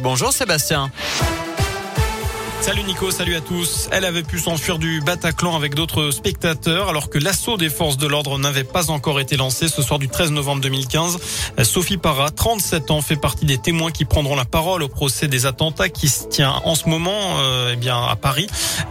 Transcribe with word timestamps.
Bonjour 0.00 0.32
Sébastien. 0.32 0.90
Salut 2.66 2.82
Nico, 2.82 3.12
salut 3.12 3.36
à 3.36 3.40
tous. 3.40 3.88
Elle 3.92 4.04
avait 4.04 4.24
pu 4.24 4.40
s'enfuir 4.40 4.80
du 4.80 5.00
Bataclan 5.00 5.54
avec 5.54 5.76
d'autres 5.76 6.10
spectateurs 6.10 6.88
alors 6.88 7.10
que 7.10 7.18
l'assaut 7.18 7.56
des 7.56 7.70
forces 7.70 7.96
de 7.96 8.08
l'ordre 8.08 8.40
n'avait 8.40 8.64
pas 8.64 8.90
encore 8.90 9.20
été 9.20 9.36
lancé 9.36 9.68
ce 9.68 9.82
soir 9.82 10.00
du 10.00 10.08
13 10.08 10.32
novembre 10.32 10.62
2015. 10.62 11.18
Sophie 11.62 11.96
Parra, 11.96 12.32
37 12.32 12.90
ans, 12.90 13.02
fait 13.02 13.14
partie 13.14 13.46
des 13.46 13.58
témoins 13.58 13.92
qui 13.92 14.04
prendront 14.04 14.34
la 14.34 14.44
parole 14.44 14.82
au 14.82 14.88
procès 14.88 15.28
des 15.28 15.46
attentats 15.46 15.88
qui 15.88 16.08
se 16.08 16.26
tient 16.26 16.60
en 16.64 16.74
ce 16.74 16.88
moment 16.88 17.38
euh, 17.38 17.70
eh 17.72 17.76
bien 17.76 18.02
à 18.02 18.16
Paris. 18.16 18.48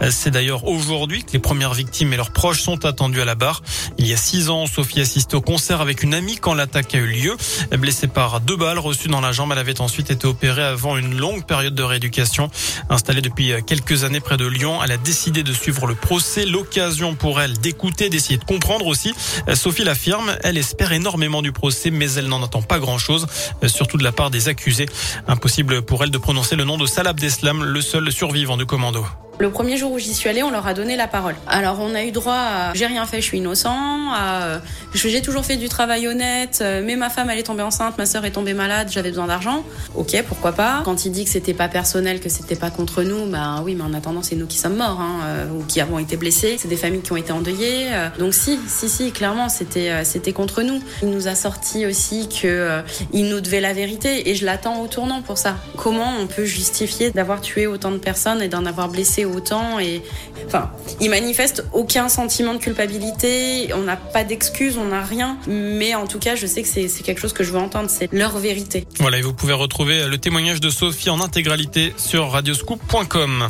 C'est 0.08 0.30
d'ailleurs 0.30 0.66
aujourd'hui 0.66 1.22
que 1.22 1.32
les 1.32 1.38
premières 1.38 1.74
victimes 1.74 2.14
et 2.14 2.16
leurs 2.16 2.32
proches 2.32 2.62
sont 2.62 2.86
attendus 2.86 3.20
à 3.20 3.26
la 3.26 3.34
barre. 3.34 3.62
Il 3.98 4.06
y 4.06 4.14
a 4.14 4.16
six 4.16 4.48
ans, 4.48 4.66
Sophie 4.66 5.02
assistait 5.02 5.34
au 5.34 5.42
concert 5.42 5.82
avec 5.82 6.02
une 6.02 6.14
amie 6.14 6.36
quand 6.36 6.54
l'attaque 6.54 6.94
a 6.94 6.98
eu 6.98 7.08
lieu. 7.08 7.36
Blessée 7.72 8.08
par 8.08 8.40
deux 8.40 8.56
balles 8.56 8.78
reçues 8.78 9.08
dans 9.08 9.20
la 9.20 9.32
jambe, 9.32 9.50
elle 9.52 9.58
avait 9.58 9.82
ensuite 9.82 10.10
été 10.10 10.26
opérée 10.26 10.64
avant 10.64 10.96
une 10.96 11.14
longue 11.18 11.44
période 11.44 11.74
de 11.74 11.82
rééducation. 11.82 12.50
Installée 12.88 13.20
depuis 13.20 13.52
quelques 13.66 14.04
années 14.04 14.20
près 14.20 14.36
de 14.36 14.46
Lyon. 14.46 14.78
Elle 14.82 14.92
a 14.92 14.96
décidé 14.96 15.42
de 15.42 15.52
suivre 15.52 15.86
le 15.86 15.94
procès, 15.94 16.46
l'occasion 16.46 17.14
pour 17.14 17.40
elle 17.40 17.58
d'écouter, 17.58 18.08
d'essayer 18.08 18.38
de 18.38 18.44
comprendre 18.44 18.86
aussi. 18.86 19.12
Sophie 19.54 19.84
l'affirme, 19.84 20.36
elle 20.42 20.56
espère 20.56 20.92
énormément 20.92 21.42
du 21.42 21.52
procès, 21.52 21.90
mais 21.90 22.12
elle 22.12 22.28
n'en 22.28 22.42
attend 22.42 22.62
pas 22.62 22.78
grand-chose, 22.78 23.26
surtout 23.66 23.98
de 23.98 24.04
la 24.04 24.12
part 24.12 24.30
des 24.30 24.48
accusés. 24.48 24.86
Impossible 25.28 25.82
pour 25.82 26.02
elle 26.04 26.10
de 26.10 26.18
prononcer 26.18 26.56
le 26.56 26.64
nom 26.64 26.78
de 26.78 26.86
Salah 26.86 27.10
Abdeslam, 27.10 27.64
le 27.64 27.80
seul 27.80 28.10
survivant 28.12 28.56
de 28.56 28.64
commando. 28.64 29.04
Le 29.38 29.50
premier 29.50 29.76
jour 29.76 29.92
où 29.92 29.98
j'y 29.98 30.14
suis 30.14 30.30
allée, 30.30 30.42
on 30.42 30.50
leur 30.50 30.66
a 30.66 30.72
donné 30.72 30.96
la 30.96 31.06
parole. 31.06 31.34
Alors 31.46 31.78
on 31.80 31.94
a 31.94 32.02
eu 32.04 32.10
droit 32.10 32.32
à 32.32 32.74
j'ai 32.74 32.86
rien 32.86 33.04
fait, 33.04 33.20
je 33.20 33.26
suis 33.26 33.38
innocent, 33.38 34.10
à 34.10 34.44
euh, 34.44 34.58
j'ai 34.94 35.20
toujours 35.20 35.44
fait 35.44 35.56
du 35.56 35.68
travail 35.68 36.08
honnête, 36.08 36.60
euh, 36.62 36.82
mais 36.82 36.96
ma 36.96 37.10
femme 37.10 37.28
elle 37.28 37.38
est 37.38 37.42
tombée 37.42 37.62
enceinte, 37.62 37.98
ma 37.98 38.06
sœur 38.06 38.24
est 38.24 38.30
tombée 38.30 38.54
malade, 38.54 38.88
j'avais 38.90 39.10
besoin 39.10 39.26
d'argent. 39.26 39.62
Ok, 39.94 40.16
pourquoi 40.26 40.52
pas? 40.52 40.80
Quand 40.86 41.04
il 41.04 41.12
dit 41.12 41.24
que 41.24 41.30
c'était 41.30 41.52
pas 41.52 41.68
personnel, 41.68 42.20
que 42.20 42.30
c'était 42.30 42.56
pas 42.56 42.70
contre 42.70 43.02
nous, 43.02 43.26
bah 43.26 43.60
oui, 43.62 43.74
mais 43.74 43.84
en 43.84 43.92
attendant 43.92 44.22
c'est 44.22 44.36
nous 44.36 44.46
qui 44.46 44.56
sommes 44.56 44.76
morts 44.76 45.00
hein, 45.02 45.20
euh, 45.24 45.50
ou 45.50 45.64
qui 45.64 45.82
avons 45.82 45.98
été 45.98 46.16
blessés. 46.16 46.56
C'est 46.58 46.68
des 46.68 46.76
familles 46.76 47.02
qui 47.02 47.12
ont 47.12 47.16
été 47.16 47.32
endeuillées. 47.32 47.90
donc 48.18 48.32
si, 48.32 48.58
si, 48.66 48.88
si, 48.88 49.12
clairement 49.12 49.50
c'était 49.50 50.02
c'était 50.04 50.32
contre 50.32 50.62
nous. 50.62 50.80
Il 51.02 51.10
nous 51.10 51.28
a 51.28 51.34
sorti 51.34 51.84
aussi 51.84 52.30
que 52.30 52.82
il 53.12 53.28
nous 53.28 53.42
devait 53.42 53.60
la 53.60 53.74
vérité 53.74 54.30
et 54.30 54.34
je 54.34 54.46
l'attends 54.46 54.80
au 54.80 54.86
tournant 54.86 55.20
pour 55.20 55.36
ça. 55.36 55.56
Comment 55.76 56.10
on 56.20 56.26
peut 56.26 56.46
justifier 56.46 57.10
d'avoir 57.10 57.42
tué 57.42 57.66
autant 57.66 57.90
de 57.90 57.98
personnes 57.98 58.40
et 58.40 58.48
d'en 58.48 58.64
avoir 58.64 58.88
blessé 58.88 59.25
autant 59.26 59.78
et 59.78 60.02
enfin, 60.46 60.70
ils 61.00 61.10
manifestent 61.10 61.64
aucun 61.72 62.08
sentiment 62.08 62.54
de 62.54 62.58
culpabilité, 62.58 63.68
on 63.74 63.82
n'a 63.82 63.96
pas 63.96 64.24
d'excuses, 64.24 64.78
on 64.78 64.86
n'a 64.86 65.02
rien, 65.02 65.38
mais 65.46 65.94
en 65.94 66.06
tout 66.06 66.18
cas, 66.18 66.34
je 66.34 66.46
sais 66.46 66.62
que 66.62 66.68
c'est 66.68 66.88
quelque 67.02 67.20
chose 67.20 67.32
que 67.32 67.44
je 67.44 67.52
veux 67.52 67.58
entendre, 67.58 67.90
c'est 67.90 68.12
leur 68.12 68.38
vérité. 68.38 68.86
Voilà, 68.98 69.18
et 69.18 69.22
vous 69.22 69.34
pouvez 69.34 69.52
retrouver 69.52 70.06
le 70.06 70.18
témoignage 70.18 70.60
de 70.60 70.70
Sophie 70.70 71.10
en 71.10 71.20
intégralité 71.20 71.92
sur 71.96 72.30
radioscoop.com. 72.30 73.48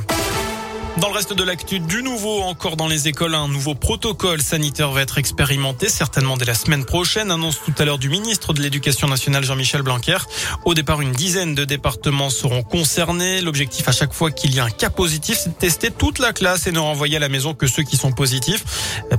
Dans 1.00 1.08
le 1.08 1.14
reste 1.14 1.34
de 1.34 1.44
l'actu, 1.44 1.78
du 1.78 2.02
nouveau 2.02 2.40
encore 2.40 2.76
dans 2.78 2.88
les 2.88 3.06
écoles, 3.06 3.34
un 3.34 3.48
nouveau 3.48 3.74
protocole 3.74 4.40
sanitaire 4.40 4.92
va 4.92 5.02
être 5.02 5.18
expérimenté 5.18 5.90
certainement 5.90 6.38
dès 6.38 6.46
la 6.46 6.54
semaine 6.54 6.86
prochaine, 6.86 7.30
annonce 7.30 7.60
tout 7.62 7.74
à 7.78 7.84
l'heure 7.84 7.98
du 7.98 8.08
ministre 8.08 8.54
de 8.54 8.62
l'Éducation 8.62 9.06
nationale 9.06 9.44
Jean-Michel 9.44 9.82
Blanquer. 9.82 10.16
Au 10.64 10.72
départ, 10.72 11.02
une 11.02 11.12
dizaine 11.12 11.54
de 11.54 11.66
départements 11.66 12.30
seront 12.30 12.62
concernés. 12.62 13.42
L'objectif 13.42 13.86
à 13.90 13.92
chaque 13.92 14.14
fois 14.14 14.30
qu'il 14.30 14.54
y 14.54 14.58
a 14.58 14.64
un 14.64 14.70
cas 14.70 14.88
positif, 14.88 15.36
c'est 15.38 15.50
de 15.50 15.54
tester 15.54 15.90
toute 15.90 16.18
la 16.18 16.32
classe 16.32 16.66
et 16.66 16.72
ne 16.72 16.78
renvoyer 16.78 17.18
à 17.18 17.20
la 17.20 17.28
maison 17.28 17.52
que 17.52 17.66
ceux 17.66 17.82
qui 17.82 17.98
sont 17.98 18.12
positifs. 18.12 18.64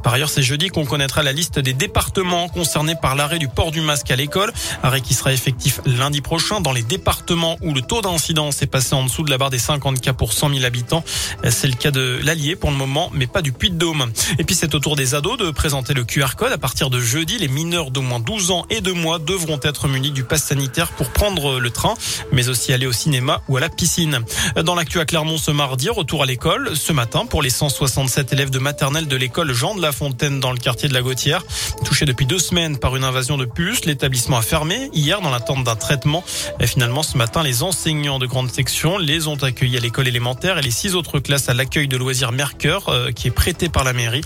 Par 0.02 0.16
ailleurs, 0.16 0.32
c'est 0.32 0.42
jeudi 0.42 0.70
qu'on 0.70 0.86
connaîtra 0.86 1.22
la 1.22 1.32
liste 1.32 1.60
des 1.60 1.74
départements 1.74 2.50
concernés 2.50 2.96
par 3.00 3.14
l'arrêt 3.14 3.38
du 3.38 3.50
port 3.50 3.70
du 3.70 3.82
masque 3.82 4.10
à 4.10 4.16
l'école, 4.16 4.52
arrêt 4.82 5.02
qui 5.02 5.14
sera 5.14 5.32
effectif 5.32 5.80
lundi 5.86 6.22
prochain 6.22 6.60
dans 6.60 6.74
les 6.74 6.82
départements 6.82 7.56
où 7.62 7.72
le 7.72 7.82
taux 7.82 8.02
d'incidence 8.02 8.64
est 8.64 8.68
passé 8.68 8.96
en 8.96 9.04
dessous 9.04 9.22
de 9.22 9.30
la 9.30 9.38
barre 9.38 9.52
des 9.52 9.60
50 9.60 10.02
cas 10.02 10.14
pour 10.14 10.34
100 10.34 10.50
000 10.56 10.66
habitants. 10.66 11.04
C'est 11.48 11.67
le 11.68 11.76
cas 11.76 11.92
de 11.92 12.20
l'Allier 12.24 12.56
pour 12.56 12.72
le 12.72 12.78
moment, 12.78 13.10
mais 13.14 13.28
pas 13.28 13.42
du 13.42 13.52
Puy-de-Dôme. 13.52 14.12
Et 14.40 14.44
puis 14.44 14.56
c'est 14.56 14.74
au 14.76 14.80
tour 14.80 14.96
des 14.96 15.16
ados 15.16 15.38
de 15.38 15.52
présenter 15.52 15.94
le 15.94 16.04
QR 16.04 16.36
code. 16.38 16.52
À 16.52 16.58
partir 16.58 16.90
de 16.90 17.00
jeudi, 17.00 17.38
les 17.38 17.48
mineurs 17.48 17.92
d'au 17.92 18.02
moins 18.02 18.20
12 18.20 18.52
ans 18.52 18.66
et 18.70 18.82
de 18.82 18.92
mois 18.92 19.20
devront 19.20 19.60
être 19.64 19.88
munis 19.88 20.12
du 20.12 20.24
pass 20.24 20.44
sanitaire 20.44 20.90
pour 20.92 21.10
prendre 21.10 21.60
le 21.60 21.70
train, 21.70 21.94
mais 22.32 22.50
aussi 22.50 22.74
aller 22.74 22.88
au 22.88 22.92
cinéma 22.92 23.42
ou 23.48 23.58
à 23.58 23.60
la 23.60 23.70
piscine. 23.70 24.20
Dans 24.64 24.76
l'actu 24.76 25.00
à 25.00 25.06
Clermont 25.06 25.38
ce 25.38 25.52
mardi, 25.52 25.90
retour 25.90 26.24
à 26.24 26.26
l'école 26.26 26.76
ce 26.76 26.94
matin 26.94 27.26
pour 27.26 27.42
les 27.42 27.50
167 27.50 28.34
élèves 28.34 28.50
de 28.50 28.60
maternelle 28.60 29.08
de 29.08 29.16
l'école 29.16 29.54
Jean 29.54 29.76
de 29.76 29.82
la 29.82 29.92
Fontaine 29.92 30.40
dans 30.40 30.52
le 30.52 30.58
quartier 30.58 30.90
de 30.90 30.94
la 30.94 31.02
Gautière. 31.02 31.44
Touché 31.86 32.06
depuis 32.06 32.26
deux 32.26 32.40
semaines 32.40 32.78
par 32.78 32.96
une 32.96 33.04
invasion 33.04 33.38
de 33.38 33.46
puces, 33.46 33.86
l'établissement 33.86 34.38
a 34.38 34.42
fermé 34.42 34.90
hier 34.94 35.22
dans 35.22 35.30
l'attente 35.30 35.64
d'un 35.64 35.76
traitement. 35.76 36.24
Et 36.60 36.68
finalement, 36.68 37.04
ce 37.04 37.18
matin, 37.18 37.44
les 37.44 37.64
enseignants 37.64 38.20
de 38.20 38.26
grande 38.26 38.52
section 38.52 38.98
les 38.98 39.28
ont 39.28 39.36
accueillis 39.36 39.78
à 39.78 39.80
l'école 39.80 40.08
élémentaire 40.08 40.58
et 40.58 40.62
les 40.62 40.72
six 40.72 40.96
autres 40.96 41.20
classes 41.20 41.50
à 41.50 41.54
l'accueil 41.58 41.88
de 41.88 41.98
loisirs 41.98 42.32
Mercure 42.32 42.90
euh, 42.90 43.12
qui 43.12 43.28
est 43.28 43.32
prêté 43.32 43.68
par 43.68 43.84
la 43.84 43.94
mairie. 43.94 44.22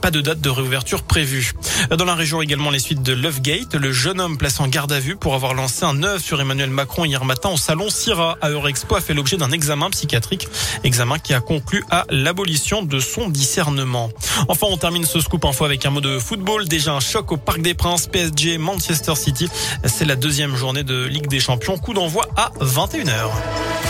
Pas 0.00 0.10
de 0.10 0.20
date 0.20 0.40
de 0.40 0.50
réouverture 0.50 1.02
prévue. 1.02 1.52
Dans 1.96 2.04
la 2.04 2.14
région 2.14 2.40
également 2.42 2.70
les 2.70 2.78
suites 2.78 3.02
de 3.02 3.12
Lovegate, 3.12 3.74
le 3.74 3.92
jeune 3.92 4.20
homme 4.20 4.38
placé 4.38 4.62
en 4.62 4.68
garde 4.68 4.92
à 4.92 4.98
vue 4.98 5.16
pour 5.16 5.34
avoir 5.34 5.54
lancé 5.54 5.84
un 5.84 6.02
œuf 6.02 6.24
sur 6.24 6.40
Emmanuel 6.40 6.70
Macron 6.70 7.04
hier 7.04 7.24
matin 7.24 7.50
au 7.50 7.56
salon 7.56 7.90
Syrah 7.90 8.38
à 8.40 8.50
Eurexpo 8.50 8.96
a 8.96 9.00
fait 9.00 9.14
l'objet 9.14 9.36
d'un 9.36 9.50
examen 9.50 9.90
psychiatrique, 9.90 10.48
examen 10.82 11.18
qui 11.18 11.34
a 11.34 11.40
conclu 11.40 11.84
à 11.90 12.06
l'abolition 12.08 12.82
de 12.82 12.98
son 12.98 13.28
discernement. 13.28 14.10
Enfin, 14.48 14.66
on 14.70 14.76
termine 14.76 15.04
ce 15.04 15.20
scoop 15.20 15.44
info 15.44 15.64
avec 15.64 15.84
un 15.84 15.90
mot 15.90 16.00
de 16.00 16.18
football. 16.18 16.66
Déjà 16.66 16.94
un 16.94 17.00
choc 17.00 17.32
au 17.32 17.36
Parc 17.36 17.60
des 17.60 17.74
Princes, 17.74 18.06
PSG, 18.06 18.58
Manchester 18.58 19.14
City. 19.14 19.48
C'est 19.84 20.06
la 20.06 20.16
deuxième 20.16 20.56
journée 20.56 20.82
de 20.82 21.04
Ligue 21.04 21.28
des 21.28 21.40
Champions. 21.40 21.76
Coup 21.78 21.92
d'envoi 21.92 22.26
à 22.36 22.50
21h. 22.60 23.89